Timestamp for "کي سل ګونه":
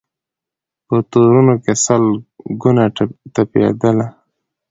1.63-2.83